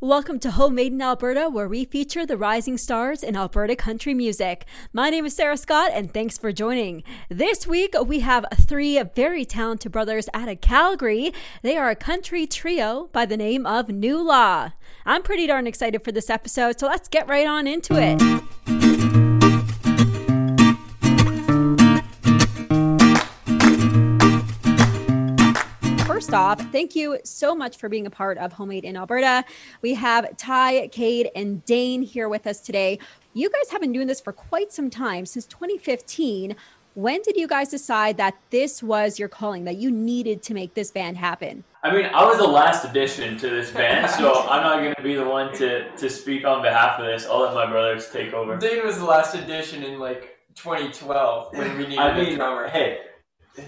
Welcome 0.00 0.38
to 0.40 0.52
Homemade 0.52 0.92
in 0.92 1.02
Alberta, 1.02 1.48
where 1.50 1.66
we 1.66 1.84
feature 1.84 2.24
the 2.24 2.36
rising 2.36 2.78
stars 2.78 3.24
in 3.24 3.34
Alberta 3.34 3.74
country 3.74 4.14
music. 4.14 4.64
My 4.92 5.10
name 5.10 5.26
is 5.26 5.34
Sarah 5.34 5.56
Scott, 5.56 5.90
and 5.92 6.14
thanks 6.14 6.38
for 6.38 6.52
joining. 6.52 7.02
This 7.28 7.66
week, 7.66 7.96
we 8.06 8.20
have 8.20 8.46
three 8.54 9.02
very 9.16 9.44
talented 9.44 9.90
brothers 9.90 10.28
out 10.32 10.48
of 10.48 10.60
Calgary. 10.60 11.32
They 11.62 11.76
are 11.76 11.90
a 11.90 11.96
country 11.96 12.46
trio 12.46 13.10
by 13.12 13.26
the 13.26 13.36
name 13.36 13.66
of 13.66 13.88
New 13.88 14.22
Law. 14.22 14.70
I'm 15.04 15.24
pretty 15.24 15.48
darn 15.48 15.66
excited 15.66 16.04
for 16.04 16.12
this 16.12 16.30
episode, 16.30 16.78
so 16.78 16.86
let's 16.86 17.08
get 17.08 17.26
right 17.26 17.48
on 17.48 17.66
into 17.66 17.94
it. 17.98 18.87
First 26.28 26.34
off, 26.36 26.60
thank 26.72 26.94
you 26.94 27.18
so 27.24 27.54
much 27.54 27.78
for 27.78 27.88
being 27.88 28.06
a 28.06 28.10
part 28.10 28.36
of 28.36 28.52
Homemade 28.52 28.84
in 28.84 28.98
Alberta. 28.98 29.44
We 29.80 29.94
have 29.94 30.36
Ty, 30.36 30.88
Cade, 30.88 31.30
and 31.34 31.64
Dane 31.64 32.02
here 32.02 32.28
with 32.28 32.46
us 32.46 32.60
today. 32.60 32.98
You 33.32 33.48
guys 33.48 33.70
have 33.70 33.80
been 33.80 33.92
doing 33.92 34.06
this 34.06 34.20
for 34.20 34.34
quite 34.34 34.70
some 34.70 34.90
time, 34.90 35.24
since 35.24 35.46
2015. 35.46 36.54
When 36.92 37.22
did 37.22 37.36
you 37.36 37.48
guys 37.48 37.70
decide 37.70 38.18
that 38.18 38.36
this 38.50 38.82
was 38.82 39.18
your 39.18 39.28
calling, 39.28 39.64
that 39.64 39.76
you 39.76 39.90
needed 39.90 40.42
to 40.42 40.54
make 40.54 40.74
this 40.74 40.90
band 40.90 41.16
happen? 41.16 41.64
I 41.82 41.94
mean, 41.94 42.04
I 42.06 42.26
was 42.26 42.36
the 42.36 42.46
last 42.46 42.84
addition 42.84 43.38
to 43.38 43.48
this 43.48 43.70
band, 43.70 44.10
so 44.10 44.34
I'm 44.50 44.62
not 44.62 44.82
going 44.82 44.94
to 44.96 45.02
be 45.02 45.14
the 45.14 45.24
one 45.24 45.54
to, 45.54 45.90
to 45.96 46.10
speak 46.10 46.44
on 46.44 46.60
behalf 46.60 47.00
of 47.00 47.06
this. 47.06 47.24
I'll 47.24 47.40
let 47.40 47.54
my 47.54 47.70
brothers 47.70 48.10
take 48.10 48.34
over. 48.34 48.58
Dane 48.58 48.84
was 48.84 48.98
the 48.98 49.06
last 49.06 49.34
addition 49.34 49.82
in 49.82 49.98
like 49.98 50.36
2012 50.56 51.54
when 51.54 51.78
we 51.78 51.84
needed 51.88 51.98
I 51.98 52.20
mean, 52.20 52.34
a 52.34 52.36
drummer. 52.36 52.68
hey, 52.68 52.98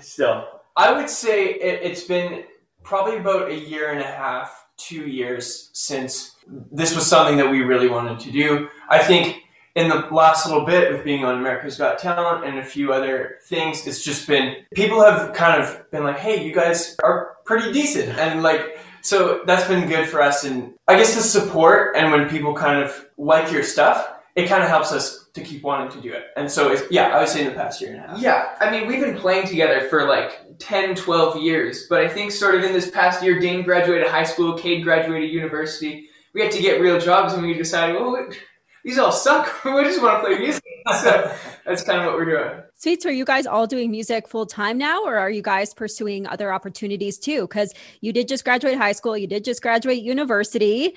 still, 0.02 0.59
I 0.80 0.92
would 0.92 1.10
say 1.10 1.50
it, 1.50 1.80
it's 1.82 2.04
been 2.04 2.44
probably 2.82 3.18
about 3.18 3.50
a 3.50 3.54
year 3.54 3.90
and 3.90 4.00
a 4.00 4.06
half, 4.06 4.66
two 4.78 5.06
years 5.06 5.68
since 5.74 6.36
this 6.72 6.94
was 6.94 7.06
something 7.06 7.36
that 7.36 7.50
we 7.50 7.60
really 7.60 7.88
wanted 7.88 8.18
to 8.20 8.32
do. 8.32 8.66
I 8.88 9.00
think 9.00 9.42
in 9.74 9.90
the 9.90 10.08
last 10.10 10.46
little 10.48 10.64
bit 10.64 10.90
with 10.90 11.04
being 11.04 11.22
on 11.22 11.38
America's 11.38 11.76
Got 11.76 11.98
Talent 11.98 12.46
and 12.46 12.58
a 12.58 12.64
few 12.64 12.94
other 12.94 13.36
things, 13.44 13.86
it's 13.86 14.02
just 14.02 14.26
been 14.26 14.56
people 14.74 15.04
have 15.04 15.34
kind 15.34 15.62
of 15.62 15.90
been 15.90 16.02
like, 16.02 16.18
"Hey, 16.18 16.42
you 16.42 16.54
guys 16.54 16.96
are 17.04 17.36
pretty 17.44 17.72
decent," 17.72 18.18
and 18.18 18.42
like. 18.42 18.78
So 19.02 19.40
that's 19.46 19.66
been 19.66 19.88
good 19.88 20.06
for 20.10 20.20
us, 20.20 20.44
and 20.44 20.74
I 20.86 20.94
guess 20.94 21.14
the 21.14 21.22
support 21.22 21.96
and 21.96 22.12
when 22.12 22.28
people 22.28 22.52
kind 22.52 22.82
of 22.82 23.06
like 23.16 23.50
your 23.50 23.62
stuff, 23.62 23.96
it 24.36 24.46
kind 24.46 24.62
of 24.62 24.68
helps 24.68 24.92
us 24.92 25.19
to 25.34 25.42
keep 25.42 25.62
wanting 25.62 25.90
to 25.92 26.00
do 26.00 26.12
it. 26.12 26.24
And 26.36 26.50
so, 26.50 26.72
it's, 26.72 26.82
yeah, 26.90 27.08
I 27.08 27.20
would 27.20 27.28
say 27.28 27.42
in 27.42 27.48
the 27.48 27.54
past 27.54 27.80
year 27.80 27.94
and 27.94 28.04
a 28.04 28.08
half. 28.08 28.20
Yeah, 28.20 28.54
I 28.60 28.70
mean, 28.70 28.86
we've 28.86 29.00
been 29.00 29.16
playing 29.16 29.46
together 29.46 29.88
for 29.88 30.08
like 30.08 30.58
10, 30.58 30.94
12 30.96 31.40
years, 31.40 31.86
but 31.88 32.00
I 32.00 32.08
think 32.08 32.32
sort 32.32 32.54
of 32.54 32.64
in 32.64 32.72
this 32.72 32.90
past 32.90 33.22
year, 33.22 33.38
Dane 33.38 33.62
graduated 33.62 34.08
high 34.08 34.24
school, 34.24 34.58
Cade 34.58 34.82
graduated 34.82 35.30
university. 35.30 36.08
We 36.34 36.42
had 36.42 36.52
to 36.52 36.60
get 36.60 36.80
real 36.80 36.98
jobs, 37.00 37.32
and 37.32 37.42
we 37.42 37.54
decided, 37.54 37.96
well, 37.96 38.28
these 38.84 38.98
all 38.98 39.12
suck. 39.12 39.64
we 39.64 39.84
just 39.84 40.02
want 40.02 40.22
to 40.22 40.28
play 40.28 40.38
music. 40.38 40.62
so 41.00 41.34
that's 41.64 41.82
kind 41.82 42.00
of 42.00 42.06
what 42.06 42.14
we're 42.14 42.24
doing. 42.24 42.62
Sweet. 42.76 43.02
So 43.02 43.10
are 43.10 43.12
you 43.12 43.24
guys 43.24 43.46
all 43.46 43.66
doing 43.66 43.90
music 43.90 44.26
full 44.26 44.46
time 44.46 44.78
now, 44.78 45.04
or 45.04 45.16
are 45.16 45.30
you 45.30 45.42
guys 45.42 45.74
pursuing 45.74 46.26
other 46.26 46.52
opportunities 46.52 47.18
too? 47.18 47.42
Because 47.42 47.74
you 48.00 48.12
did 48.12 48.28
just 48.28 48.44
graduate 48.44 48.76
high 48.76 48.92
school, 48.92 49.16
you 49.16 49.26
did 49.26 49.44
just 49.44 49.62
graduate 49.62 50.02
university. 50.02 50.94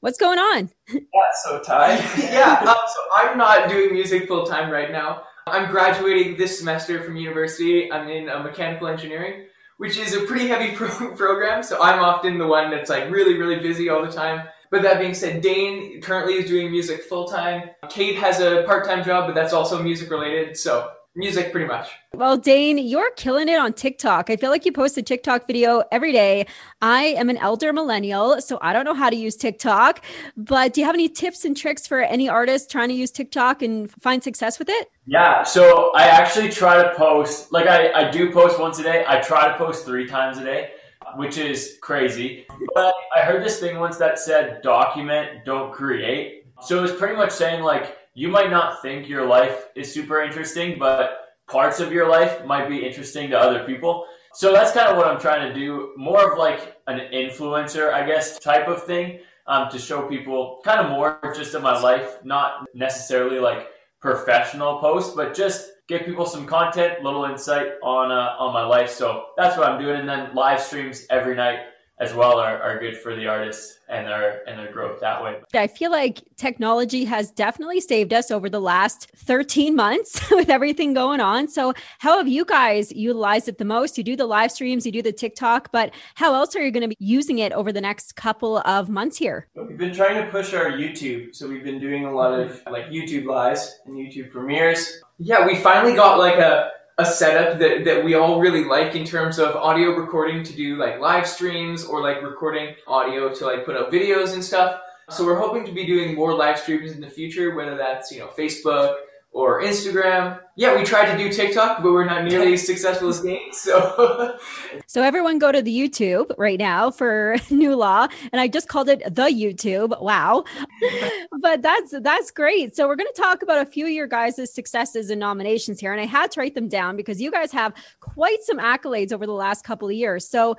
What's 0.00 0.18
going 0.18 0.38
on? 0.38 0.70
Yeah, 0.92 1.00
so 1.42 1.60
Ty. 1.60 1.94
yeah, 2.18 2.60
um, 2.60 2.76
so 2.86 3.00
I'm 3.16 3.38
not 3.38 3.68
doing 3.68 3.92
music 3.94 4.28
full 4.28 4.44
time 4.44 4.70
right 4.70 4.92
now. 4.92 5.22
I'm 5.46 5.70
graduating 5.70 6.36
this 6.36 6.58
semester 6.58 7.02
from 7.02 7.16
university. 7.16 7.90
I'm 7.90 8.08
in 8.08 8.28
uh, 8.28 8.42
mechanical 8.42 8.88
engineering, 8.88 9.46
which 9.78 9.96
is 9.96 10.14
a 10.14 10.20
pretty 10.20 10.48
heavy 10.48 10.72
pro- 10.76 11.14
program. 11.14 11.62
So 11.62 11.82
I'm 11.82 12.00
often 12.00 12.38
the 12.38 12.46
one 12.46 12.70
that's 12.70 12.90
like 12.90 13.10
really, 13.10 13.38
really 13.38 13.60
busy 13.60 13.88
all 13.88 14.04
the 14.04 14.12
time. 14.12 14.46
But 14.70 14.82
that 14.82 14.98
being 14.98 15.14
said, 15.14 15.40
Dane 15.40 16.00
currently 16.00 16.34
is 16.34 16.50
doing 16.50 16.70
music 16.70 17.02
full 17.04 17.28
time. 17.28 17.70
Cade 17.88 18.16
has 18.16 18.40
a 18.40 18.64
part 18.66 18.84
time 18.86 19.04
job, 19.04 19.26
but 19.26 19.34
that's 19.34 19.52
also 19.52 19.82
music 19.82 20.10
related. 20.10 20.56
So 20.56 20.90
music 21.16 21.52
pretty 21.52 21.66
much. 21.66 21.90
Well, 22.12 22.36
Dane, 22.36 22.78
you're 22.78 23.10
killing 23.12 23.48
it 23.48 23.58
on 23.58 23.72
TikTok. 23.72 24.30
I 24.30 24.36
feel 24.36 24.50
like 24.50 24.64
you 24.64 24.72
post 24.72 24.96
a 24.98 25.02
TikTok 25.02 25.46
video 25.46 25.82
every 25.90 26.12
day. 26.12 26.46
I 26.80 27.04
am 27.04 27.28
an 27.28 27.36
elder 27.38 27.72
millennial, 27.72 28.40
so 28.40 28.58
I 28.62 28.72
don't 28.72 28.84
know 28.84 28.94
how 28.94 29.10
to 29.10 29.16
use 29.16 29.36
TikTok. 29.36 30.04
But 30.36 30.74
do 30.74 30.80
you 30.80 30.86
have 30.86 30.94
any 30.94 31.08
tips 31.08 31.44
and 31.44 31.56
tricks 31.56 31.86
for 31.86 32.00
any 32.00 32.28
artist 32.28 32.70
trying 32.70 32.88
to 32.88 32.94
use 32.94 33.10
TikTok 33.10 33.62
and 33.62 33.90
find 34.02 34.22
success 34.22 34.58
with 34.58 34.68
it? 34.68 34.90
Yeah, 35.06 35.42
so 35.42 35.92
I 35.94 36.04
actually 36.04 36.50
try 36.50 36.82
to 36.82 36.94
post, 36.94 37.52
like 37.52 37.66
I, 37.66 37.92
I 37.92 38.10
do 38.10 38.32
post 38.32 38.58
once 38.58 38.78
a 38.78 38.82
day. 38.82 39.04
I 39.06 39.20
try 39.20 39.48
to 39.48 39.56
post 39.56 39.84
three 39.84 40.06
times 40.06 40.38
a 40.38 40.44
day, 40.44 40.70
which 41.16 41.38
is 41.38 41.78
crazy. 41.80 42.46
But 42.74 42.94
I 43.14 43.20
heard 43.20 43.44
this 43.44 43.60
thing 43.60 43.78
once 43.78 43.98
that 43.98 44.18
said 44.18 44.62
document, 44.62 45.44
don't 45.44 45.72
create. 45.72 46.46
So 46.62 46.78
it 46.78 46.82
was 46.82 46.92
pretty 46.92 47.16
much 47.16 47.30
saying 47.30 47.62
like, 47.62 47.98
you 48.14 48.28
might 48.28 48.50
not 48.50 48.80
think 48.80 49.08
your 49.08 49.26
life 49.26 49.68
is 49.74 49.92
super 49.92 50.22
interesting, 50.22 50.78
but 50.78 51.34
parts 51.48 51.80
of 51.80 51.92
your 51.92 52.08
life 52.08 52.44
might 52.46 52.68
be 52.68 52.84
interesting 52.86 53.30
to 53.30 53.38
other 53.38 53.64
people. 53.64 54.06
So 54.34 54.52
that's 54.52 54.72
kind 54.72 54.88
of 54.88 54.96
what 54.96 55.06
I'm 55.06 55.20
trying 55.20 55.48
to 55.48 55.54
do. 55.54 55.92
More 55.96 56.32
of 56.32 56.38
like 56.38 56.76
an 56.86 57.00
influencer, 57.12 57.92
I 57.92 58.06
guess, 58.06 58.38
type 58.38 58.68
of 58.68 58.84
thing 58.84 59.20
um, 59.46 59.68
to 59.70 59.78
show 59.78 60.08
people 60.08 60.60
kind 60.64 60.80
of 60.80 60.90
more 60.90 61.20
just 61.36 61.54
of 61.54 61.62
my 61.62 61.78
life, 61.80 62.24
not 62.24 62.66
necessarily 62.74 63.38
like 63.38 63.68
professional 64.00 64.78
posts, 64.78 65.14
but 65.14 65.34
just 65.34 65.70
give 65.88 66.04
people 66.04 66.26
some 66.26 66.46
content, 66.46 67.02
little 67.02 67.24
insight 67.24 67.72
on 67.82 68.10
uh, 68.10 68.36
on 68.38 68.52
my 68.52 68.64
life. 68.64 68.90
So 68.90 69.26
that's 69.36 69.56
what 69.56 69.68
I'm 69.68 69.80
doing, 69.80 70.00
and 70.00 70.08
then 70.08 70.34
live 70.34 70.60
streams 70.60 71.06
every 71.10 71.34
night 71.34 71.58
as 71.98 72.12
well 72.12 72.38
are, 72.38 72.60
are 72.60 72.78
good 72.80 72.96
for 72.96 73.14
the 73.14 73.26
artists 73.26 73.78
and 73.88 74.06
their 74.06 74.42
and 74.48 74.58
their 74.58 74.72
growth 74.72 75.00
that 75.00 75.22
way. 75.22 75.40
I 75.54 75.66
feel 75.66 75.90
like 75.90 76.22
technology 76.36 77.04
has 77.04 77.30
definitely 77.30 77.80
saved 77.80 78.12
us 78.12 78.30
over 78.30 78.48
the 78.48 78.60
last 78.60 79.10
13 79.16 79.76
months 79.76 80.30
with 80.30 80.50
everything 80.50 80.94
going 80.94 81.20
on. 81.20 81.48
So 81.48 81.72
how 81.98 82.18
have 82.18 82.26
you 82.26 82.44
guys 82.44 82.90
utilized 82.92 83.48
it 83.48 83.58
the 83.58 83.64
most? 83.64 83.96
You 83.96 84.04
do 84.04 84.16
the 84.16 84.26
live 84.26 84.50
streams, 84.50 84.84
you 84.84 84.92
do 84.92 85.02
the 85.02 85.12
TikTok, 85.12 85.70
but 85.70 85.94
how 86.14 86.34
else 86.34 86.56
are 86.56 86.64
you 86.64 86.72
going 86.72 86.82
to 86.82 86.88
be 86.88 86.96
using 86.98 87.38
it 87.38 87.52
over 87.52 87.72
the 87.72 87.80
next 87.80 88.16
couple 88.16 88.58
of 88.58 88.88
months 88.88 89.16
here? 89.16 89.48
We've 89.54 89.78
been 89.78 89.94
trying 89.94 90.24
to 90.24 90.30
push 90.30 90.52
our 90.54 90.72
YouTube, 90.72 91.34
so 91.34 91.48
we've 91.48 91.64
been 91.64 91.80
doing 91.80 92.06
a 92.06 92.12
lot 92.12 92.38
of 92.38 92.60
like 92.70 92.86
YouTube 92.86 93.26
lives 93.26 93.80
and 93.86 93.94
YouTube 93.94 94.30
premieres. 94.30 95.00
Yeah, 95.18 95.46
we 95.46 95.56
finally 95.56 95.94
got 95.94 96.18
like 96.18 96.38
a 96.38 96.70
a 96.98 97.04
setup 97.04 97.58
that, 97.58 97.84
that 97.84 98.04
we 98.04 98.14
all 98.14 98.40
really 98.40 98.64
like 98.64 98.94
in 98.94 99.04
terms 99.04 99.38
of 99.38 99.56
audio 99.56 99.90
recording 99.90 100.44
to 100.44 100.52
do 100.52 100.76
like 100.76 101.00
live 101.00 101.26
streams 101.26 101.84
or 101.84 102.00
like 102.00 102.22
recording 102.22 102.74
audio 102.86 103.34
to 103.34 103.44
like 103.44 103.64
put 103.64 103.76
up 103.76 103.90
videos 103.90 104.34
and 104.34 104.44
stuff. 104.44 104.80
So 105.10 105.24
we're 105.24 105.38
hoping 105.38 105.64
to 105.66 105.72
be 105.72 105.84
doing 105.84 106.14
more 106.14 106.34
live 106.34 106.58
streams 106.58 106.92
in 106.92 107.00
the 107.00 107.10
future, 107.10 107.54
whether 107.54 107.76
that's, 107.76 108.10
you 108.12 108.20
know, 108.20 108.28
Facebook 108.28 108.94
or 109.34 109.60
Instagram. 109.62 110.38
Yeah, 110.56 110.76
we 110.76 110.84
tried 110.84 111.10
to 111.10 111.18
do 111.18 111.30
TikTok, 111.30 111.82
but 111.82 111.92
we're 111.92 112.04
not 112.04 112.24
nearly 112.24 112.54
as 112.54 112.64
successful 112.64 113.08
as 113.08 113.20
Dane. 113.20 113.52
So, 113.52 114.38
so 114.86 115.02
everyone 115.02 115.40
go 115.40 115.50
to 115.50 115.60
the 115.60 115.76
YouTube 115.76 116.32
right 116.38 116.58
now 116.58 116.92
for 116.92 117.36
New 117.50 117.74
Law, 117.74 118.06
and 118.32 118.40
I 118.40 118.46
just 118.46 118.68
called 118.68 118.88
it 118.88 119.02
the 119.04 119.24
YouTube. 119.24 120.00
Wow, 120.00 120.44
but 121.40 121.62
that's 121.62 121.92
that's 122.00 122.30
great. 122.30 122.76
So 122.76 122.86
we're 122.86 122.96
going 122.96 123.12
to 123.12 123.20
talk 123.20 123.42
about 123.42 123.66
a 123.66 123.68
few 123.68 123.86
of 123.86 123.92
your 123.92 124.06
guys' 124.06 124.54
successes 124.54 125.10
and 125.10 125.18
nominations 125.18 125.80
here, 125.80 125.92
and 125.92 126.00
I 126.00 126.06
had 126.06 126.30
to 126.32 126.40
write 126.40 126.54
them 126.54 126.68
down 126.68 126.96
because 126.96 127.20
you 127.20 127.32
guys 127.32 127.50
have 127.50 127.74
quite 127.98 128.42
some 128.44 128.58
accolades 128.58 129.12
over 129.12 129.26
the 129.26 129.32
last 129.32 129.64
couple 129.64 129.88
of 129.88 129.94
years. 129.94 130.26
So 130.26 130.56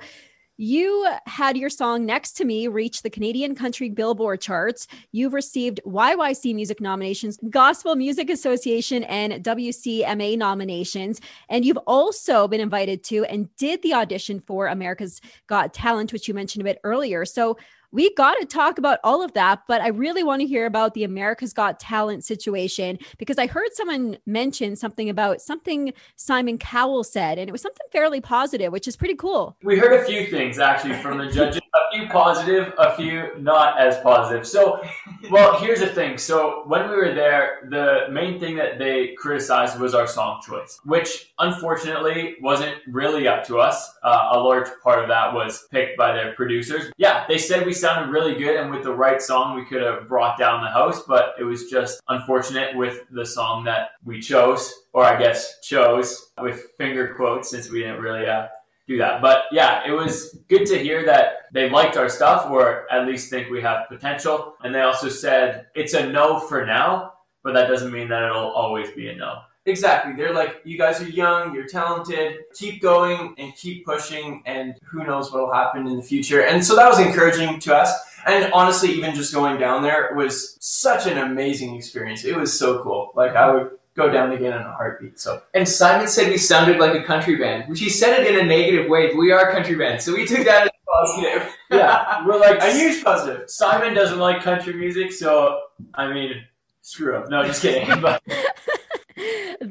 you 0.56 1.06
had 1.26 1.56
your 1.56 1.68
song 1.70 2.06
Next 2.06 2.32
to 2.32 2.44
Me 2.44 2.68
reach 2.68 3.02
the 3.02 3.10
Canadian 3.10 3.54
Country 3.54 3.90
Billboard 3.90 4.40
charts. 4.40 4.86
You've 5.12 5.34
received 5.34 5.80
YYC 5.84 6.54
Music 6.54 6.80
nominations, 6.80 7.38
Gospel 7.50 7.94
Music 7.94 8.30
Association, 8.30 9.04
and 9.04 9.44
WCMA 9.44 10.38
nominations. 10.38 11.20
And 11.48 11.64
you've 11.64 11.76
also 11.86 12.48
been 12.48 12.60
invited 12.60 13.04
to 13.04 13.24
and 13.26 13.54
did 13.56 13.82
the 13.82 13.94
audition 13.94 14.40
for 14.40 14.68
America's 14.68 15.20
Got 15.46 15.74
Talent, 15.74 16.12
which 16.12 16.28
you 16.28 16.34
mentioned 16.34 16.62
a 16.62 16.64
bit 16.64 16.80
earlier. 16.84 17.24
So 17.24 17.58
we 17.96 18.12
got 18.12 18.34
to 18.34 18.44
talk 18.44 18.76
about 18.76 18.98
all 19.02 19.24
of 19.24 19.32
that, 19.32 19.62
but 19.66 19.80
I 19.80 19.88
really 19.88 20.22
want 20.22 20.42
to 20.42 20.46
hear 20.46 20.66
about 20.66 20.92
the 20.92 21.02
America's 21.02 21.54
Got 21.54 21.80
Talent 21.80 22.24
situation 22.24 22.98
because 23.16 23.38
I 23.38 23.46
heard 23.46 23.68
someone 23.72 24.18
mention 24.26 24.76
something 24.76 25.08
about 25.08 25.40
something 25.40 25.94
Simon 26.14 26.58
Cowell 26.58 27.04
said, 27.04 27.38
and 27.38 27.48
it 27.48 27.52
was 27.52 27.62
something 27.62 27.86
fairly 27.90 28.20
positive, 28.20 28.70
which 28.70 28.86
is 28.86 28.96
pretty 28.96 29.14
cool. 29.14 29.56
We 29.62 29.78
heard 29.78 29.94
a 29.94 30.04
few 30.04 30.26
things 30.26 30.58
actually 30.58 30.96
from 30.96 31.16
the 31.16 31.28
judges, 31.28 31.62
few 31.96 32.08
positive, 32.08 32.72
a 32.78 32.94
few 32.96 33.30
not 33.38 33.80
as 33.80 33.98
positive. 33.98 34.46
So, 34.46 34.82
well, 35.30 35.58
here's 35.58 35.80
the 35.80 35.86
thing. 35.86 36.18
So, 36.18 36.64
when 36.66 36.88
we 36.88 36.96
were 36.96 37.14
there, 37.14 37.66
the 37.70 38.06
main 38.10 38.38
thing 38.38 38.56
that 38.56 38.78
they 38.78 39.14
criticized 39.18 39.78
was 39.80 39.94
our 39.94 40.06
song 40.06 40.40
choice, 40.46 40.78
which 40.84 41.32
unfortunately 41.38 42.36
wasn't 42.40 42.76
really 42.86 43.28
up 43.28 43.44
to 43.46 43.58
us. 43.58 43.94
Uh, 44.02 44.30
a 44.32 44.38
large 44.38 44.68
part 44.82 45.00
of 45.00 45.08
that 45.08 45.32
was 45.32 45.66
picked 45.70 45.96
by 45.96 46.12
their 46.12 46.34
producers. 46.34 46.92
Yeah, 46.96 47.24
they 47.28 47.38
said 47.38 47.66
we 47.66 47.72
sounded 47.72 48.10
really 48.10 48.34
good, 48.34 48.56
and 48.56 48.70
with 48.70 48.82
the 48.82 48.94
right 48.94 49.20
song, 49.20 49.56
we 49.56 49.64
could 49.64 49.82
have 49.82 50.08
brought 50.08 50.38
down 50.38 50.62
the 50.62 50.70
house. 50.70 51.02
But 51.06 51.34
it 51.38 51.44
was 51.44 51.70
just 51.70 52.00
unfortunate 52.08 52.76
with 52.76 53.04
the 53.10 53.24
song 53.26 53.64
that 53.64 53.90
we 54.04 54.20
chose, 54.20 54.72
or 54.92 55.04
I 55.04 55.18
guess 55.18 55.60
chose 55.60 56.30
with 56.40 56.66
finger 56.78 57.14
quotes, 57.14 57.50
since 57.50 57.70
we 57.70 57.80
didn't 57.80 58.00
really 58.00 58.26
uh, 58.26 58.48
do 58.86 58.98
that. 58.98 59.20
But 59.20 59.44
yeah, 59.52 59.82
it 59.86 59.92
was 59.92 60.38
good 60.48 60.66
to 60.66 60.78
hear 60.78 61.04
that 61.06 61.46
they 61.52 61.68
liked 61.68 61.96
our 61.96 62.08
stuff 62.08 62.50
or 62.50 62.90
at 62.92 63.06
least 63.06 63.30
think 63.30 63.50
we 63.50 63.60
have 63.62 63.88
potential. 63.88 64.54
And 64.62 64.74
they 64.74 64.80
also 64.80 65.08
said 65.08 65.66
it's 65.74 65.94
a 65.94 66.08
no 66.08 66.38
for 66.38 66.64
now, 66.64 67.14
but 67.42 67.54
that 67.54 67.68
doesn't 67.68 67.92
mean 67.92 68.08
that 68.08 68.22
it'll 68.22 68.50
always 68.50 68.90
be 68.92 69.08
a 69.08 69.16
no. 69.16 69.40
Exactly. 69.66 70.12
They're 70.12 70.32
like, 70.32 70.60
you 70.64 70.78
guys 70.78 71.00
are 71.02 71.08
young, 71.08 71.52
you're 71.52 71.66
talented, 71.66 72.38
keep 72.54 72.80
going 72.80 73.34
and 73.36 73.52
keep 73.56 73.84
pushing, 73.84 74.42
and 74.46 74.76
who 74.84 75.04
knows 75.04 75.32
what 75.32 75.42
will 75.42 75.52
happen 75.52 75.88
in 75.88 75.96
the 75.96 76.02
future. 76.02 76.42
And 76.42 76.64
so 76.64 76.76
that 76.76 76.88
was 76.88 77.00
encouraging 77.00 77.58
to 77.60 77.74
us. 77.74 77.92
And 78.26 78.52
honestly, 78.52 78.90
even 78.90 79.14
just 79.14 79.34
going 79.34 79.58
down 79.58 79.82
there 79.82 80.14
was 80.14 80.56
such 80.60 81.06
an 81.06 81.18
amazing 81.18 81.74
experience. 81.74 82.24
It 82.24 82.36
was 82.36 82.56
so 82.56 82.80
cool. 82.82 83.10
Like, 83.16 83.34
I 83.34 83.52
would 83.52 83.70
go 83.96 84.10
down 84.10 84.30
again 84.32 84.52
in 84.52 84.60
a 84.60 84.72
heartbeat. 84.72 85.18
So, 85.18 85.42
And 85.54 85.68
Simon 85.68 86.06
said 86.06 86.30
we 86.30 86.36
sounded 86.38 86.78
like 86.78 86.94
a 86.94 87.02
country 87.02 87.36
band, 87.36 87.68
which 87.68 87.80
he 87.80 87.88
said 87.88 88.20
it 88.20 88.26
in 88.32 88.38
a 88.38 88.44
negative 88.46 88.88
way. 88.90 89.08
but 89.08 89.16
We 89.16 89.32
are 89.32 89.48
a 89.48 89.52
country 89.52 89.74
band, 89.74 90.02
so 90.02 90.12
we 90.12 90.26
took 90.26 90.44
that 90.44 90.64
as 90.64 90.70
positive. 90.92 91.52
Yeah, 91.70 92.24
we're 92.24 92.38
like 92.38 92.60
a 92.62 92.70
huge 92.72 93.02
positive. 93.02 93.50
Simon 93.50 93.92
doesn't 93.94 94.18
like 94.20 94.40
country 94.42 94.74
music, 94.74 95.10
so 95.12 95.62
I 95.94 96.12
mean, 96.12 96.44
screw 96.82 97.16
up. 97.16 97.28
No, 97.28 97.44
just 97.44 97.60
kidding. 97.60 98.00
But 98.00 98.22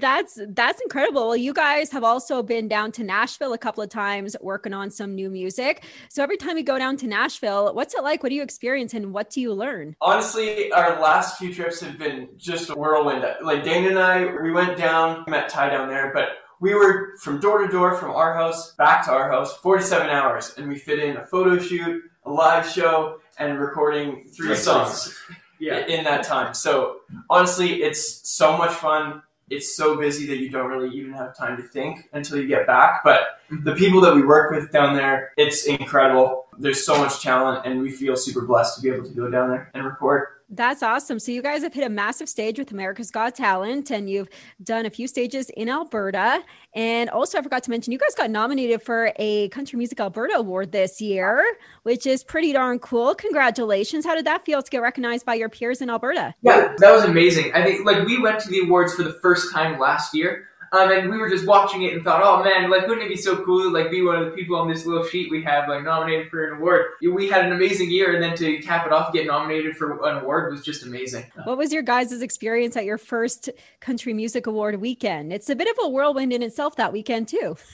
that's 0.05 0.39
that's 0.49 0.79
incredible. 0.81 1.27
Well, 1.27 1.35
you 1.37 1.53
guys 1.53 1.91
have 1.91 2.03
also 2.03 2.43
been 2.43 2.67
down 2.67 2.91
to 2.93 3.03
Nashville 3.03 3.53
a 3.53 3.57
couple 3.57 3.83
of 3.83 3.89
times 3.89 4.35
working 4.39 4.73
on 4.73 4.91
some 4.91 5.15
new 5.15 5.29
music. 5.29 5.83
So 6.09 6.21
every 6.21 6.37
time 6.37 6.57
you 6.57 6.63
go 6.63 6.77
down 6.77 6.95
to 6.97 7.07
Nashville, 7.07 7.73
what's 7.73 7.95
it 7.95 8.03
like? 8.03 8.21
What 8.21 8.29
do 8.29 8.35
you 8.35 8.43
experience 8.43 8.93
and 8.93 9.13
what 9.13 9.31
do 9.31 9.41
you 9.41 9.51
learn? 9.53 9.95
Honestly, 10.01 10.71
our 10.71 11.01
last 11.01 11.39
few 11.39 11.51
trips 11.53 11.81
have 11.81 11.97
been 11.97 12.29
just 12.37 12.69
a 12.69 12.75
whirlwind. 12.75 13.25
Like 13.41 13.63
Dane 13.63 13.87
and 13.87 13.97
I, 13.97 14.25
we 14.25 14.51
went 14.51 14.77
down, 14.77 15.25
met 15.27 15.49
Ty 15.49 15.69
down 15.69 15.87
there, 15.87 16.11
but 16.13 16.29
we 16.59 16.75
were 16.75 17.15
from 17.19 17.39
door 17.39 17.65
to 17.65 17.67
door 17.67 17.95
from 17.95 18.11
our 18.11 18.35
house 18.35 18.75
back 18.75 19.05
to 19.05 19.11
our 19.11 19.31
house, 19.31 19.57
47 19.57 20.09
hours, 20.09 20.53
and 20.57 20.67
we 20.67 20.77
fit 20.77 20.99
in 20.99 21.17
a 21.17 21.25
photo 21.25 21.57
shoot, 21.57 22.03
a 22.25 22.29
live 22.29 22.69
show, 22.69 23.19
and 23.39 23.59
recording 23.59 24.29
three 24.35 24.47
Three 24.47 24.55
songs 24.55 25.17
yeah, 25.59 25.85
in 25.87 26.03
that 26.03 26.23
time. 26.23 26.53
So 26.53 26.97
honestly, 27.29 27.81
it's 27.81 28.29
so 28.29 28.55
much 28.57 28.71
fun. 28.71 29.23
It's 29.49 29.75
so 29.75 29.95
busy 29.97 30.25
that 30.27 30.37
you 30.37 30.49
don't 30.49 30.69
really 30.69 30.95
even 30.97 31.13
have 31.13 31.37
time 31.37 31.57
to 31.57 31.63
think 31.63 32.09
until 32.13 32.37
you 32.39 32.47
get 32.47 32.65
back. 32.65 33.03
But 33.03 33.39
the 33.49 33.75
people 33.75 34.01
that 34.01 34.15
we 34.15 34.23
work 34.23 34.51
with 34.51 34.71
down 34.71 34.95
there, 34.95 35.33
it's 35.37 35.65
incredible. 35.67 36.47
There's 36.57 36.83
so 36.85 36.97
much 36.97 37.21
talent, 37.21 37.65
and 37.65 37.81
we 37.81 37.91
feel 37.91 38.15
super 38.17 38.41
blessed 38.41 38.77
to 38.77 38.81
be 38.81 38.89
able 38.89 39.05
to 39.05 39.13
go 39.13 39.29
down 39.29 39.49
there 39.49 39.69
and 39.73 39.85
record. 39.85 40.27
That's 40.49 40.83
awesome. 40.83 41.17
So 41.17 41.31
you 41.31 41.41
guys 41.41 41.63
have 41.63 41.73
hit 41.73 41.85
a 41.85 41.89
massive 41.89 42.29
stage 42.29 42.59
with 42.59 42.71
America's 42.71 43.09
Got 43.09 43.35
Talent 43.35 43.89
and 43.89 44.09
you've 44.09 44.29
done 44.63 44.85
a 44.85 44.91
few 44.91 45.07
stages 45.07 45.49
in 45.57 45.69
Alberta. 45.69 46.43
And 46.75 47.09
also 47.09 47.39
I 47.39 47.41
forgot 47.41 47.63
to 47.63 47.71
mention 47.71 47.91
you 47.91 47.97
guys 47.97 48.13
got 48.15 48.29
nominated 48.29 48.83
for 48.83 49.11
a 49.15 49.49
Country 49.49 49.77
Music 49.77 49.99
Alberta 49.99 50.35
award 50.35 50.71
this 50.71 51.01
year, 51.01 51.43
which 51.83 52.05
is 52.05 52.23
pretty 52.23 52.53
darn 52.53 52.77
cool. 52.77 53.15
Congratulations. 53.15 54.05
How 54.05 54.13
did 54.13 54.25
that 54.25 54.45
feel 54.45 54.61
to 54.61 54.69
get 54.69 54.81
recognized 54.83 55.25
by 55.25 55.33
your 55.33 55.49
peers 55.49 55.81
in 55.81 55.89
Alberta? 55.89 56.35
Yeah, 56.43 56.73
that 56.77 56.91
was 56.91 57.03
amazing. 57.05 57.51
I 57.53 57.63
think 57.63 57.85
like 57.85 58.05
we 58.05 58.21
went 58.21 58.39
to 58.41 58.49
the 58.49 58.59
awards 58.59 58.93
for 58.93 59.03
the 59.03 59.13
first 59.13 59.51
time 59.51 59.79
last 59.79 60.13
year. 60.13 60.49
Um, 60.75 60.91
and 60.91 61.09
we 61.09 61.17
were 61.17 61.29
just 61.29 61.45
watching 61.45 61.83
it 61.83 61.93
and 61.93 62.03
thought, 62.03 62.21
oh 62.21 62.43
man, 62.43 62.69
like 62.69 62.87
wouldn't 62.87 63.05
it 63.05 63.09
be 63.09 63.15
so 63.15 63.43
cool 63.43 63.63
to 63.63 63.69
like 63.69 63.89
be 63.89 64.01
one 64.01 64.17
of 64.17 64.25
the 64.25 64.31
people 64.31 64.57
on 64.57 64.67
this 64.67 64.85
little 64.85 65.05
sheet 65.05 65.31
we 65.31 65.41
have 65.43 65.69
like 65.69 65.83
nominated 65.83 66.29
for 66.29 66.45
an 66.45 66.57
award? 66.57 66.87
We 67.01 67.29
had 67.29 67.45
an 67.45 67.53
amazing 67.53 67.89
year, 67.91 68.13
and 68.13 68.21
then 68.21 68.35
to 68.37 68.57
cap 68.57 68.85
it 68.85 68.91
off, 68.91 69.13
get 69.13 69.25
nominated 69.25 69.77
for 69.77 70.05
an 70.05 70.17
award 70.17 70.51
was 70.51 70.61
just 70.63 70.83
amazing. 70.83 71.25
What 71.45 71.57
was 71.57 71.71
your 71.71 71.83
guys' 71.83 72.21
experience 72.21 72.75
at 72.75 72.83
your 72.85 72.97
first 72.97 73.49
Country 73.79 74.13
Music 74.13 74.47
Award 74.47 74.81
weekend? 74.81 75.31
It's 75.31 75.49
a 75.49 75.55
bit 75.55 75.69
of 75.69 75.75
a 75.83 75.89
whirlwind 75.89 76.33
in 76.33 76.43
itself 76.43 76.75
that 76.75 76.91
weekend 76.91 77.27
too. 77.27 77.55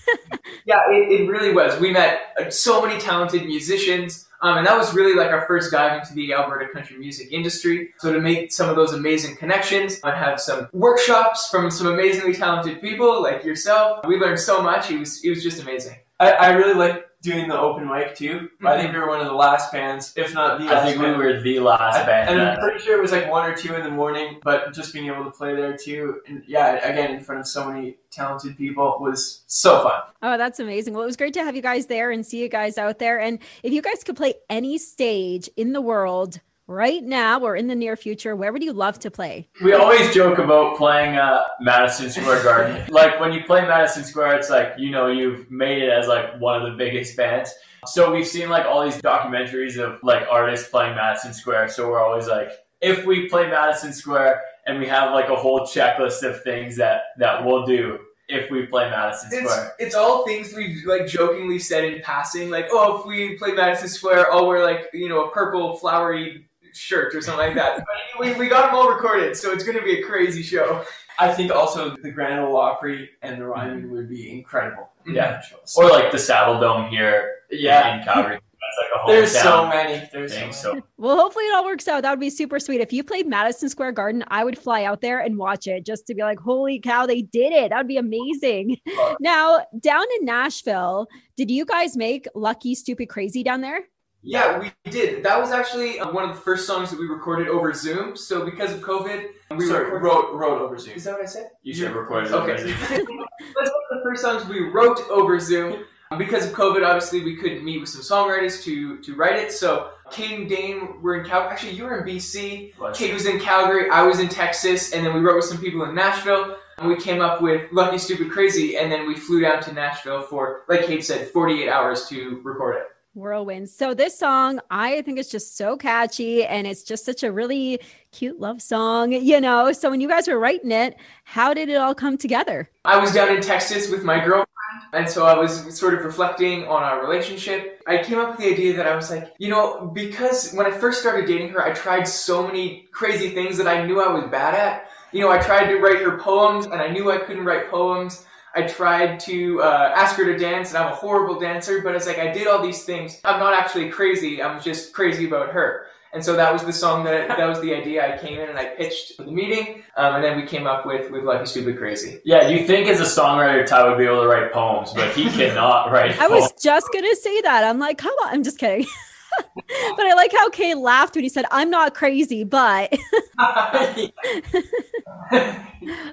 Yeah, 0.66 0.80
it, 0.90 1.22
it 1.22 1.30
really 1.30 1.54
was. 1.54 1.80
We 1.80 1.92
met 1.92 2.36
uh, 2.40 2.50
so 2.50 2.86
many 2.86 3.00
talented 3.00 3.46
musicians. 3.46 4.28
Um, 4.42 4.58
and 4.58 4.66
that 4.66 4.78
was 4.78 4.94
really 4.94 5.16
like 5.16 5.30
our 5.30 5.46
first 5.46 5.72
dive 5.72 6.00
into 6.00 6.14
the 6.14 6.34
Alberta 6.34 6.68
country 6.74 6.98
music 6.98 7.32
industry. 7.32 7.94
So 8.00 8.12
to 8.12 8.20
make 8.20 8.52
some 8.52 8.70
of 8.70 8.76
those 8.76 8.94
amazing 8.94 9.36
connections 9.36 10.00
and 10.04 10.18
have 10.18 10.42
some 10.42 10.68
workshops 10.74 11.48
from 11.50 11.70
some 11.70 11.88
amazingly 11.88 12.34
talented 12.34 12.82
people 12.82 13.22
like 13.22 13.44
yourself, 13.44 14.06
we 14.06 14.18
learned 14.18 14.40
so 14.40 14.62
much. 14.62 14.90
It 14.90 15.00
was 15.00 15.24
it 15.24 15.30
was 15.30 15.44
just 15.44 15.62
amazing. 15.62 15.98
I, 16.20 16.32
I 16.32 16.50
really 16.52 16.74
like 16.74 17.06
doing 17.22 17.48
the 17.48 17.60
open 17.60 17.88
mic 17.88 18.16
too. 18.16 18.50
I 18.64 18.78
think 18.78 18.90
mm-hmm. 18.90 18.94
we 18.94 19.00
were 19.00 19.08
one 19.08 19.22
of 19.22 19.28
the 19.28 19.34
last 19.34 19.72
bands, 19.72 20.14
if 20.16 20.34
not 20.34 20.60
the 20.60 20.66
I 20.66 20.74
last 20.74 20.86
think 20.86 21.02
we 21.02 21.12
were 21.12 21.42
the 21.42 21.60
last 21.60 22.06
band. 22.06 22.30
and 22.30 22.42
I'm 22.42 22.60
pretty 22.60 22.84
sure 22.84 22.98
it 22.98 23.02
was 23.02 23.12
like 23.12 23.30
one 23.30 23.50
or 23.50 23.56
two 23.56 23.76
in 23.76 23.84
the 23.84 23.92
morning, 23.92 24.40
but 24.44 24.74
just 24.74 24.94
being 24.94 25.08
able 25.08 25.24
to 25.24 25.32
play 25.32 25.56
there 25.56 25.78
too, 25.78 26.22
and 26.28 26.44
yeah, 26.48 26.76
again 26.88 27.12
in 27.14 27.22
front 27.22 27.42
of 27.42 27.48
so 27.48 27.70
many 27.70 27.98
talented 28.10 28.58
people 28.58 28.98
was 29.00 29.44
so 29.48 29.84
fun. 29.84 30.02
Oh, 30.22 30.38
that's 30.38 30.60
amazing. 30.60 30.94
Well, 30.94 31.04
it 31.04 31.08
was 31.08 31.18
great 31.18 31.34
to 31.36 31.44
have 31.44 31.56
you 31.56 31.62
guys 31.62 31.86
there 31.86 32.12
and 32.12 32.26
see 32.26 32.42
you 32.42 32.50
guys 32.50 32.78
out 32.78 33.00
there. 33.00 33.20
And 33.20 33.40
if 33.64 33.72
you 33.72 33.82
guys 33.82 34.04
could 34.04 34.16
play 34.16 34.36
any 34.50 34.78
stage 34.78 35.50
in 35.58 35.74
the 35.74 35.82
world 35.82 36.42
right 36.72 37.04
now 37.04 37.40
or 37.40 37.56
in 37.56 37.68
the 37.68 37.76
near 37.76 37.96
future, 37.96 38.36
where 38.36 38.52
would 38.52 38.64
you 38.64 38.74
love 38.74 38.98
to 39.00 39.12
play? 39.12 39.48
We 39.64 39.74
always 39.74 40.14
joke 40.14 40.40
about 40.40 40.78
playing 40.78 41.18
uh, 41.18 41.44
Madison 41.60 42.10
Square 42.10 42.44
Garden. 42.44 42.86
like 42.90 43.20
when 43.20 43.34
you 43.34 43.44
play 43.44 43.62
Madison 43.62 44.04
Square, 44.04 44.38
it's 44.38 44.50
like 44.50 44.74
you 44.78 44.90
know 44.90 45.08
you've 45.08 45.50
made 45.52 45.82
it 45.82 45.90
as 45.90 46.08
like 46.08 46.40
one 46.40 46.62
of 46.62 46.72
the 46.72 46.78
biggest 46.78 47.16
bands. 47.18 47.54
So 47.86 48.12
we've 48.14 48.28
seen 48.28 48.50
like 48.50 48.66
all 48.66 48.84
these 48.84 49.02
documentaries 49.02 49.78
of 49.78 50.02
like 50.04 50.26
artists 50.30 50.70
playing 50.70 50.96
Madison 50.96 51.34
Square. 51.34 51.70
So 51.70 51.90
we're 51.90 52.04
always 52.04 52.28
like, 52.28 52.52
if 52.80 53.06
we 53.06 53.28
play 53.28 53.50
Madison 53.50 53.92
Square, 53.92 54.42
and 54.68 54.80
we 54.80 54.88
have 54.88 55.14
like 55.14 55.30
a 55.30 55.36
whole 55.36 55.62
checklist 55.62 56.24
of 56.24 56.44
things 56.44 56.78
that 56.78 57.02
that 57.18 57.46
we'll 57.46 57.66
do 57.66 58.00
if 58.28 58.50
we 58.50 58.66
play 58.66 58.90
Madison 58.90 59.30
It's, 59.34 59.52
Square. 59.52 59.74
it's 59.78 59.96
all 59.96 60.26
things 60.26 60.54
we've 60.56 60.86
like 60.86 61.06
jokingly 61.06 61.60
said 61.60 61.84
in 61.84 62.02
passing, 62.02 62.50
like, 62.50 62.68
oh, 62.72 63.00
if 63.00 63.06
we 63.06 63.38
play 63.38 63.52
Madison 63.52 63.90
Square, 63.90 64.32
I'll 64.32 64.48
wear 64.48 64.64
like 64.64 64.90
you 64.94 65.10
know 65.10 65.26
a 65.26 65.32
purple 65.32 65.78
flowery 65.78 66.48
shirt 66.74 67.16
or 67.16 67.22
something 67.22 67.48
like 67.48 67.56
that. 67.56 67.78
But 67.78 68.20
we, 68.20 68.34
we 68.34 68.48
got 68.48 68.68
them 68.68 68.76
all 68.76 68.90
recorded, 68.90 69.36
so 69.36 69.52
it's 69.52 69.64
going 69.64 69.78
to 69.78 69.84
be 69.84 70.00
a 70.00 70.04
crazy 70.04 70.44
show. 70.44 70.84
I 71.20 71.32
think 71.32 71.52
also 71.52 71.96
the 72.02 72.12
Grand 72.12 72.40
Ole 72.40 72.58
Opry 72.58 73.12
and 73.22 73.40
the 73.40 73.46
Ryman 73.46 73.84
mm-hmm. 73.84 73.92
would 73.92 74.10
be 74.10 74.32
incredible. 74.32 74.90
Mm-hmm. 75.02 75.16
Yeah. 75.16 75.42
shows. 75.42 75.76
Or 75.78 75.90
like 75.90 76.12
the 76.12 76.18
Saddledome 76.18 76.90
here 76.90 77.36
yeah, 77.52 77.98
in 77.98 78.04
Calgary. 78.04 78.40
Like 78.80 79.04
a 79.04 79.12
there's 79.12 79.32
so 79.32 79.68
many. 79.68 80.08
There's 80.14 80.34
so 80.34 80.40
many. 80.40 80.54
So 80.54 80.82
Well, 80.98 81.18
hopefully 81.18 81.46
it 81.46 81.54
all 81.54 81.66
works 81.66 81.88
out. 81.88 82.04
That 82.04 82.12
would 82.12 82.20
be 82.20 82.30
super 82.30 82.60
sweet. 82.60 82.80
If 82.80 82.94
you 82.94 83.04
played 83.04 83.28
Madison 83.28 83.70
Square 83.70 83.94
Garden, 83.94 84.24
I 84.30 84.44
would 84.44 84.58
fly 84.58 84.84
out 84.84 85.02
there 85.02 85.20
and 85.20 85.38
watch 85.38 85.68
it 85.68 85.86
just 85.86 86.08
to 86.08 86.16
be 86.16 86.22
like, 86.22 86.40
holy 86.40 86.80
cow, 86.80 87.06
they 87.06 87.22
did 87.22 87.52
it. 87.52 87.70
That 87.70 87.78
would 87.78 87.88
be 87.88 87.98
amazing. 87.98 88.78
Now, 89.20 89.66
down 89.80 90.06
in 90.20 90.26
Nashville, 90.26 91.08
did 91.36 91.52
you 91.52 91.66
guys 91.66 91.98
make 91.98 92.28
Lucky 92.34 92.76
Stupid 92.76 93.10
Crazy 93.10 93.44
down 93.44 93.62
there? 93.62 93.84
Yeah, 94.24 94.60
we 94.60 94.72
did. 94.92 95.24
That 95.24 95.40
was 95.40 95.52
actually 95.52 96.00
uh, 96.00 96.12
one 96.12 96.30
of 96.30 96.36
the 96.36 96.42
first 96.42 96.68
songs 96.68 96.92
that 96.92 97.00
we 97.00 97.08
recorded 97.08 97.48
over 97.48 97.74
Zoom. 97.74 98.16
So 98.16 98.46
because 98.46 98.72
of 98.72 98.82
COVID, 98.82 99.26
we 99.58 99.68
Sorry, 99.68 99.86
recorded. 99.86 100.06
wrote 100.06 100.34
wrote 100.36 100.62
over 100.62 100.78
Zoom. 100.78 100.96
Is 100.96 101.06
that 101.06 101.14
what 101.14 101.24
I 101.24 101.26
said? 101.26 101.50
you 101.64 101.74
should 101.74 101.92
record 101.92 102.26
it. 102.28 102.32
Okay. 102.32 102.64
That's 102.90 102.90
one 102.92 103.02
of 103.02 103.98
the 103.98 104.02
first 104.04 104.22
songs 104.22 104.46
we 104.48 104.60
wrote 104.70 105.00
over 105.10 105.40
Zoom. 105.40 105.86
Because 106.18 106.46
of 106.46 106.52
COVID, 106.52 106.86
obviously, 106.86 107.24
we 107.24 107.38
couldn't 107.38 107.64
meet 107.64 107.80
with 107.80 107.88
some 107.88 108.02
songwriters 108.02 108.62
to 108.64 109.00
to 109.00 109.16
write 109.16 109.38
it. 109.38 109.52
So 109.52 109.92
Cade 110.12 110.40
and 110.42 110.50
Dane 110.50 111.02
were 111.02 111.16
in 111.16 111.26
Calgary. 111.26 111.52
Actually, 111.52 111.72
you 111.72 111.86
were 111.86 112.00
in 112.00 112.06
BC. 112.06 112.74
Cade 112.94 113.14
was 113.14 113.26
in 113.26 113.40
Calgary. 113.40 113.90
I 113.90 114.04
was 114.04 114.20
in 114.20 114.28
Texas, 114.28 114.92
and 114.92 115.06
then 115.06 115.14
we 115.14 115.22
wrote 115.22 115.38
with 115.38 115.46
some 115.46 115.58
people 115.58 115.84
in 115.86 115.96
Nashville. 115.96 116.58
And 116.78 116.90
we 116.90 116.98
came 116.98 117.22
up 117.22 117.42
with 117.42 117.72
"Lucky 117.72 117.98
Stupid 117.98 118.30
Crazy," 118.30 118.78
and 118.78 118.92
then 118.92 119.08
we 119.08 119.16
flew 119.16 119.40
down 119.40 119.62
to 119.64 119.72
Nashville 119.74 120.22
for, 120.24 120.64
like 120.68 120.86
Cade 120.86 121.04
said, 121.06 121.30
48 121.30 121.70
hours 121.70 122.10
to 122.10 122.42
record 122.44 122.76
it. 122.76 122.84
Whirlwind. 123.14 123.70
So 123.70 123.94
this 123.94 124.18
song, 124.18 124.62
I 124.70 125.02
think 125.02 125.20
it's 125.20 125.30
just 125.30 125.58
so 125.58 125.76
catchy 125.76 126.46
and 126.46 126.66
it's 126.66 126.82
just 126.82 127.04
such 127.04 127.24
a 127.24 127.32
really 127.32 127.82
cute 128.12 128.40
love 128.40 128.62
song, 128.62 129.12
you 129.12 129.42
know. 129.42 129.74
So 129.74 129.90
when 129.90 130.00
you 130.00 130.08
guys 130.08 130.28
were 130.28 130.40
writing 130.40 130.72
it, 130.72 130.96
how 131.26 131.54
did 131.54 131.68
it 131.70 131.76
all 131.76 131.94
come 131.94 132.18
together? 132.18 132.70
I 132.86 132.98
was 132.98 133.14
down 133.14 133.36
in 133.36 133.42
Texas 133.42 133.92
with 133.92 134.04
my 134.04 134.20
girlfriend, 134.20 134.48
and 134.94 135.10
so 135.10 135.26
I 135.26 135.38
was 135.38 135.78
sort 135.78 135.94
of 135.94 136.06
reflecting 136.06 136.64
on 136.64 136.84
our 136.84 137.02
relationship. 137.02 137.84
I 137.86 138.02
came 138.02 138.18
up 138.18 138.30
with 138.30 138.40
the 138.40 138.54
idea 138.54 138.78
that 138.78 138.88
I 138.88 138.96
was 138.96 139.12
like, 139.12 139.34
you 139.38 139.50
know, 139.50 139.92
because 139.94 140.54
when 140.54 140.66
I 140.66 140.72
first 140.72 141.02
started 141.02 141.28
dating 141.28 141.50
her, 141.50 141.62
I 141.62 141.74
tried 141.74 142.08
so 142.08 142.48
many 142.48 142.88
crazy 142.94 143.30
things 143.32 143.58
that 143.58 143.68
I 143.68 143.86
knew 143.86 144.02
I 144.02 144.12
was 144.12 144.24
bad 144.32 144.56
at. 144.56 144.90
You 145.12 145.20
know, 145.20 145.30
I 145.30 145.40
tried 145.40 145.68
to 145.68 145.80
write 145.80 146.02
her 146.02 146.18
poems, 146.18 146.66
and 146.66 146.76
I 146.76 146.88
knew 146.88 147.12
I 147.12 147.18
couldn't 147.18 147.44
write 147.44 147.70
poems. 147.70 148.26
I 148.56 148.64
tried 148.64 149.20
to 149.22 149.62
uh, 149.62 149.94
ask 149.96 150.16
her 150.18 150.26
to 150.26 150.38
dance, 150.38 150.70
and 150.70 150.78
I'm 150.78 150.92
a 150.92 150.96
horrible 150.96 151.40
dancer, 151.40 151.82
but 151.82 151.96
it's 151.96 152.06
like 152.08 152.20
I 152.20 152.32
did 152.32 152.48
all 152.48 152.62
these 152.62 152.84
things. 152.84 153.20
I'm 153.24 153.40
not 153.40 153.54
actually 153.54 153.90
crazy, 153.90 154.42
I'm 154.44 154.62
just 154.62 154.94
crazy 154.94 155.26
about 155.28 155.50
her. 155.52 155.86
And 156.14 156.24
so 156.24 156.36
that 156.36 156.52
was 156.52 156.66
the 156.66 156.74
song 156.74 157.06
that 157.06 157.30
that 157.30 157.48
was 157.48 157.62
the 157.62 157.74
idea. 157.74 158.14
I 158.14 158.18
came 158.18 158.38
in 158.38 158.50
and 158.50 158.60
I 158.60 158.66
pitched 158.66 159.16
for 159.16 159.24
the 159.24 159.32
meeting, 159.32 159.84
um, 159.96 160.16
and 160.16 160.24
then 160.24 160.36
we 160.36 160.46
came 160.46 160.68
up 160.68 160.86
with 160.86 161.10
with 161.10 161.24
Lucky 161.24 161.46
Stupid 161.46 161.78
Crazy. 161.78 162.20
Yeah, 162.26 162.50
you 162.50 162.68
think 162.68 162.90
as 162.90 163.00
a 163.00 163.04
songwriter 163.22 163.66
Ty 163.66 163.88
would 163.88 163.98
be 163.98 164.04
able 164.04 164.24
to 164.24 164.28
write 164.28 164.52
poems, 164.52 164.92
but 164.94 165.14
he 165.16 165.30
cannot 165.30 165.90
write 165.90 166.12
I 166.20 166.28
poems. 166.28 166.42
was 166.42 166.62
just 166.62 166.92
going 166.92 167.06
to 167.06 167.16
say 167.16 167.40
that. 167.42 167.64
I'm 167.64 167.80
like, 167.80 167.98
come 167.98 168.14
on. 168.24 168.34
I'm 168.34 168.44
just 168.44 168.60
kidding. 168.60 168.86
but 169.56 170.06
I 170.06 170.14
like 170.16 170.32
how 170.32 170.50
Cade 170.50 170.78
laughed 170.78 171.16
when 171.16 171.24
he 171.24 171.30
said, 171.30 171.46
I'm 171.52 171.70
not 171.70 171.94
crazy, 171.94 172.44
but 172.44 172.92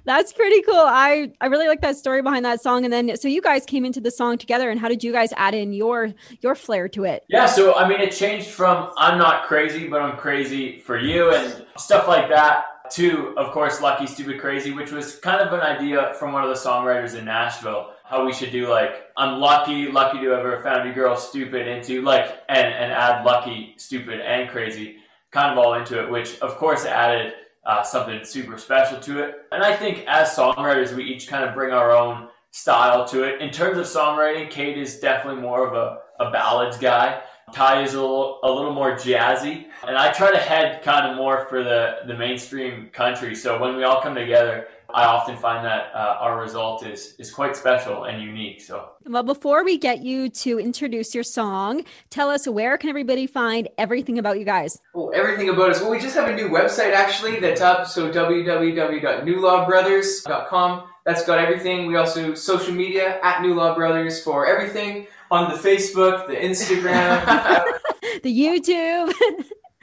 that's 0.05 0.33
pretty 0.33 0.63
cool. 0.63 0.75
I, 0.75 1.33
I 1.41 1.47
really 1.47 1.69
like 1.69 1.81
that 1.83 1.97
story 1.97 2.23
behind 2.23 2.45
that 2.45 2.61
song. 2.61 2.85
And 2.85 2.93
then 2.93 3.17
so 3.17 3.29
you 3.29 3.41
guys 3.41 3.65
came 3.65 3.85
into 3.85 4.01
the 4.01 4.11
song 4.11 4.39
together 4.39 4.71
and 4.71 4.81
how 4.81 4.89
did 4.89 5.05
you 5.05 5.13
guys 5.13 5.33
add 5.37 5.55
in 5.55 5.73
your 5.73 6.13
your 6.41 6.55
flair 6.55 6.89
to 6.91 7.05
it? 7.05 7.25
Yeah, 7.29 7.47
so 7.47 7.75
I 7.75 7.89
mean 7.89 8.01
it 8.01 8.13
changed 8.13 8.49
from 8.49 8.91
I'm 8.97 9.19
not 9.19 9.45
crazy, 9.45 9.89
but 9.89 10.01
I'm 10.03 10.17
crazy 10.17 10.81
for 10.81 10.99
you 10.99 11.35
and 11.35 11.67
stuff 11.77 12.09
like 12.09 12.29
that 12.29 12.65
to 12.93 13.35
of 13.37 13.53
course 13.53 13.81
Lucky 13.81 14.07
Stupid 14.07 14.41
Crazy, 14.41 14.73
which 14.73 14.93
was 14.93 15.17
kind 15.17 15.41
of 15.41 15.53
an 15.53 15.61
idea 15.61 16.15
from 16.19 16.33
one 16.33 16.43
of 16.43 16.49
the 16.49 16.57
songwriters 16.57 17.15
in 17.17 17.25
Nashville 17.27 17.93
how 18.09 18.25
we 18.25 18.33
should 18.33 18.51
do 18.51 18.69
like 18.69 19.11
I'm 19.17 19.41
lucky, 19.41 19.91
lucky 19.91 20.19
to 20.21 20.33
ever 20.33 20.63
found 20.63 20.89
a 20.89 20.93
girl 20.93 21.17
stupid 21.17 21.67
into 21.69 22.03
like 22.03 22.27
and 22.49 22.67
and 22.67 22.93
add 22.93 23.25
lucky, 23.25 23.75
stupid, 23.77 24.21
and 24.21 24.49
crazy 24.49 24.97
kind 25.31 25.53
of 25.53 25.59
all 25.59 25.75
into 25.75 26.03
it, 26.03 26.11
which 26.11 26.39
of 26.41 26.57
course 26.57 26.85
added 26.85 27.35
uh, 27.67 27.83
something 27.83 28.25
super 28.25 28.57
special 28.57 28.99
to 29.01 29.23
it. 29.23 29.35
And 29.53 29.63
I 29.63 29.77
think 29.77 30.05
as 30.07 30.35
songwriters, 30.35 30.95
we 30.95 31.05
each 31.05 31.29
kind 31.29 31.45
of 31.45 31.55
bring 31.55 31.73
our 31.73 31.95
own 31.95 32.29
style 32.51 33.07
to 33.09 33.25
it. 33.25 33.43
In 33.43 33.51
terms 33.51 33.79
of 33.79 33.85
songwriting, 33.85 34.51
Cade 34.51 34.79
is 34.79 35.01
definitely 35.01 35.43
more 35.43 35.67
of 35.67 35.75
a, 35.75 36.25
a 36.25 36.31
ballads 36.31 36.79
guy. 36.79 37.21
Ty 37.53 37.83
is 37.83 37.95
a 37.95 38.01
little, 38.01 38.41
a 38.43 38.51
little 38.51 38.75
more 38.75 38.93
jazzy, 38.93 39.67
and 39.87 39.97
I 39.97 40.13
try 40.13 40.31
to 40.31 40.37
head 40.37 40.83
kind 40.83 41.11
of 41.11 41.17
more 41.17 41.47
for 41.47 41.65
the, 41.65 42.01
the 42.07 42.15
mainstream 42.15 42.91
country. 42.91 43.35
So 43.35 43.59
when 43.59 43.75
we 43.77 43.85
all 43.85 44.03
come 44.03 44.15
together, 44.15 44.69
I 44.95 45.05
often 45.05 45.37
find 45.37 45.67
that 45.67 45.93
uh, 45.95 46.17
our 46.21 46.41
result 46.41 46.87
is 46.87 47.15
is 47.19 47.31
quite 47.31 47.55
special 47.57 48.05
and 48.05 48.23
unique. 48.23 48.63
So, 48.63 48.89
well, 49.05 49.23
before 49.23 49.63
we 49.65 49.77
get 49.77 50.03
you 50.03 50.31
to 50.31 50.59
introduce 50.59 51.15
your 51.15 51.25
song, 51.25 51.85
tell 52.09 52.31
us 52.31 52.49
where 52.49 52.79
can 52.79 52.89
everybody 52.89 53.27
find 53.27 53.69
everything 53.77 54.19
about 54.19 54.39
you 54.39 54.47
guys? 54.47 54.81
Well, 54.95 55.13
everything 55.15 55.51
about 55.51 55.69
us. 55.71 55.83
Well, 55.83 55.91
we 55.91 55.99
just 55.99 56.15
have 56.15 56.29
a 56.29 56.35
new 56.35 56.49
website 56.49 56.95
actually 56.95 57.39
that's 57.39 57.61
up. 57.61 57.87
So 57.87 58.11
www.newlawbrothers.com. 58.11 60.83
That's 61.05 61.23
got 61.25 61.39
everything. 61.39 61.87
We 61.87 61.97
also 61.97 62.33
social 62.35 62.73
media 62.73 63.21
at 63.23 63.43
New 63.43 63.53
Law 63.55 63.75
Brothers 63.75 64.23
for 64.23 64.47
everything 64.47 65.07
on 65.31 65.51
the 65.51 65.57
Facebook, 65.57 66.27
the 66.27 66.35
Instagram, 66.35 67.25
the 68.23 68.39
YouTube, 68.39 69.13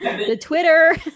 the 0.00 0.36
Twitter. 0.36 0.96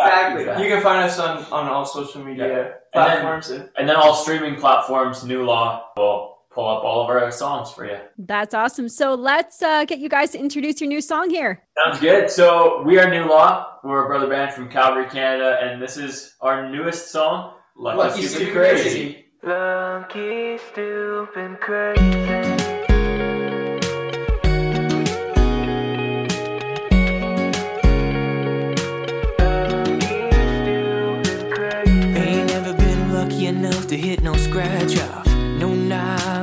Exactly. 0.00 0.64
You 0.64 0.70
can 0.70 0.82
find 0.82 1.04
us 1.04 1.18
on, 1.18 1.44
on 1.52 1.68
all 1.68 1.84
social 1.84 2.24
media 2.24 2.48
yeah. 2.48 2.70
platforms. 2.92 3.50
And 3.50 3.60
then, 3.60 3.68
and 3.76 3.88
then 3.88 3.96
all 3.96 4.14
streaming 4.14 4.56
platforms, 4.56 5.24
New 5.24 5.44
Law 5.44 5.86
will 5.96 6.38
pull 6.50 6.68
up 6.68 6.82
all 6.82 7.02
of 7.02 7.08
our 7.08 7.30
songs 7.30 7.70
for 7.70 7.86
you. 7.86 7.98
That's 8.18 8.54
awesome. 8.54 8.88
So 8.88 9.14
let's 9.14 9.62
uh, 9.62 9.84
get 9.84 9.98
you 9.98 10.08
guys 10.08 10.32
to 10.32 10.38
introduce 10.38 10.80
your 10.80 10.88
new 10.88 11.00
song 11.00 11.30
here. 11.30 11.62
Sounds 11.84 12.00
good. 12.00 12.30
So 12.30 12.82
we 12.82 12.98
are 12.98 13.08
New 13.08 13.28
Law. 13.28 13.78
We're 13.84 14.04
a 14.04 14.08
brother 14.08 14.28
band 14.28 14.52
from 14.52 14.68
Calgary, 14.68 15.08
Canada, 15.08 15.58
and 15.62 15.80
this 15.80 15.96
is 15.96 16.34
our 16.40 16.68
newest 16.68 17.10
song, 17.10 17.54
Lucky, 17.76 17.98
Lucky 17.98 18.22
Stupid, 18.22 18.34
Stupid 18.34 18.52
Crazy. 18.52 18.82
Crazy. 18.82 19.26
Lucky 19.42 20.58
Stupid 20.58 21.60
Crazy. 21.60 22.69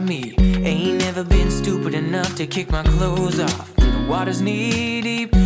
Me. 0.08 0.34
Ain't 0.38 1.00
never 1.00 1.24
been 1.24 1.52
stupid 1.52 1.94
enough 1.94 2.36
to 2.36 2.48
kick 2.48 2.72
my 2.72 2.84
clothes 2.84 3.40
off. 3.40 3.76
The 3.76 4.06
water's 4.08 4.42
knee 4.42 5.02
deep. 5.02 5.37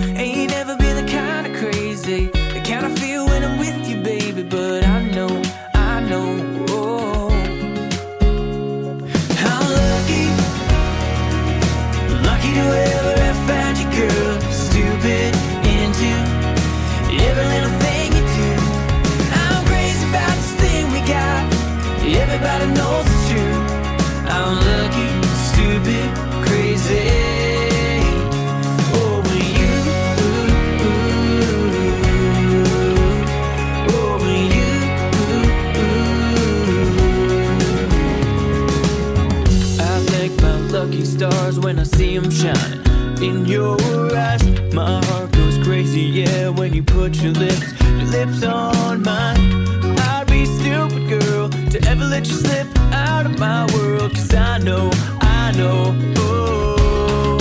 In 43.21 43.45
your 43.45 43.77
eyes, 44.15 44.43
my 44.73 45.03
heart 45.05 45.31
goes 45.31 45.57
crazy, 45.59 46.01
yeah, 46.01 46.49
when 46.49 46.73
you 46.73 46.83
put 46.83 47.15
your 47.21 47.33
lips, 47.33 47.73
your 47.81 48.05
lips 48.05 48.43
on 48.43 49.03
mine 49.03 49.61
I'd 49.99 50.27
be 50.27 50.45
stupid 50.45 51.09
girl 51.09 51.49
to 51.49 51.87
ever 51.87 52.05
let 52.05 52.27
you 52.27 52.33
slip 52.33 52.67
out 52.91 53.25
of 53.25 53.39
my 53.39 53.65
world. 53.73 54.11
Cause 54.11 54.33
I 54.33 54.57
know, 54.59 54.89
I 55.21 55.51
know, 55.55 55.95
oh, 56.17 57.37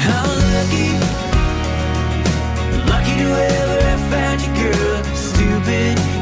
how 0.00 0.26
lucky, 0.54 0.90
lucky 2.90 3.14
to 3.22 3.28
ever 3.58 3.80
have 3.90 4.04
found 4.10 4.40
you, 4.42 4.52
girl. 4.62 5.04
Stupid 5.14 6.15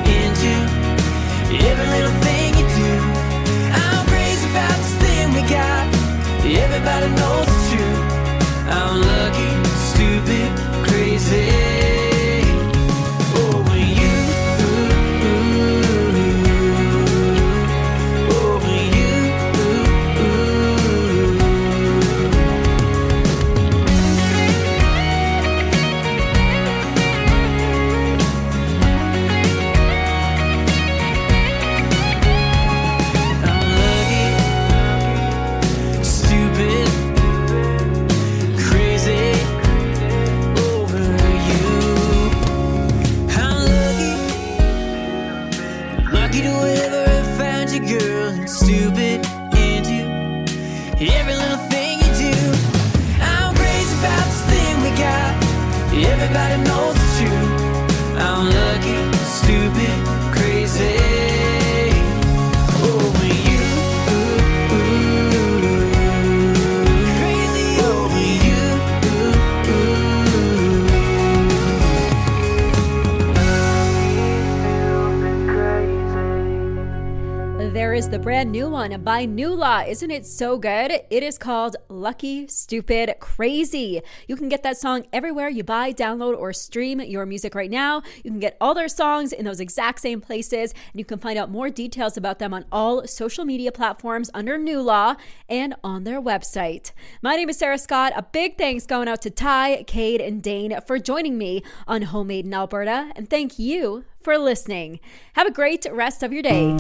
new 78.44 78.68
one 78.68 79.02
by 79.02 79.24
New 79.24 79.48
Law. 79.48 79.82
Isn't 79.86 80.10
it 80.10 80.26
so 80.26 80.58
good? 80.58 80.92
It 81.10 81.22
is 81.22 81.38
called 81.38 81.76
Lucky, 81.88 82.46
Stupid, 82.46 83.14
Crazy. 83.18 84.02
You 84.28 84.36
can 84.36 84.48
get 84.48 84.62
that 84.62 84.76
song 84.76 85.06
everywhere 85.12 85.48
you 85.48 85.64
buy, 85.64 85.92
download, 85.92 86.36
or 86.36 86.52
stream 86.52 87.00
your 87.00 87.24
music 87.26 87.54
right 87.54 87.70
now. 87.70 88.02
You 88.22 88.30
can 88.30 88.40
get 88.40 88.56
all 88.60 88.74
their 88.74 88.88
songs 88.88 89.32
in 89.32 89.44
those 89.44 89.60
exact 89.60 90.00
same 90.00 90.20
places, 90.20 90.72
and 90.72 90.98
you 90.98 91.04
can 91.04 91.18
find 91.18 91.38
out 91.38 91.50
more 91.50 91.70
details 91.70 92.16
about 92.16 92.38
them 92.38 92.52
on 92.52 92.66
all 92.70 93.06
social 93.06 93.44
media 93.44 93.72
platforms 93.72 94.30
under 94.34 94.58
New 94.58 94.80
Law 94.82 95.14
and 95.48 95.74
on 95.82 96.04
their 96.04 96.20
website. 96.20 96.92
My 97.22 97.36
name 97.36 97.48
is 97.48 97.58
Sarah 97.58 97.78
Scott. 97.78 98.12
A 98.14 98.22
big 98.22 98.58
thanks 98.58 98.86
going 98.86 99.08
out 99.08 99.22
to 99.22 99.30
Ty, 99.30 99.84
Cade, 99.84 100.20
and 100.20 100.42
Dane 100.42 100.78
for 100.86 100.98
joining 100.98 101.38
me 101.38 101.62
on 101.86 102.02
Homemade 102.02 102.46
in 102.46 102.54
Alberta, 102.54 103.10
and 103.16 103.30
thank 103.30 103.58
you 103.58 104.04
for 104.20 104.36
listening. 104.38 105.00
Have 105.34 105.46
a 105.46 105.52
great 105.52 105.86
rest 105.90 106.22
of 106.22 106.32
your 106.32 106.42
day. 106.42 106.76